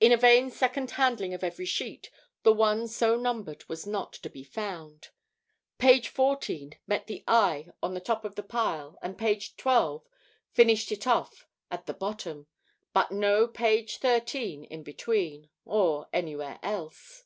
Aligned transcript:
In 0.00 0.18
vain 0.18 0.48
a 0.48 0.50
second 0.50 0.90
handling 0.90 1.32
of 1.32 1.44
every 1.44 1.64
sheet, 1.64 2.10
the 2.42 2.52
one 2.52 2.88
so 2.88 3.16
numbered 3.16 3.68
was 3.68 3.86
not 3.86 4.12
to 4.14 4.28
be 4.28 4.42
found. 4.42 5.10
Page 5.78 6.08
14 6.08 6.72
met 6.88 7.06
the 7.06 7.22
eye 7.28 7.68
on 7.80 7.94
the 7.94 8.00
top 8.00 8.24
of 8.24 8.34
the 8.34 8.42
pile, 8.42 8.98
and 9.00 9.16
page 9.16 9.56
12 9.56 10.02
finished 10.50 10.90
it 10.90 11.06
off 11.06 11.46
at 11.70 11.86
the 11.86 11.94
bottom, 11.94 12.48
but 12.92 13.12
no 13.12 13.46
page 13.46 13.98
13 13.98 14.64
in 14.64 14.82
between, 14.82 15.48
or 15.64 16.08
anywhere 16.12 16.58
else. 16.60 17.22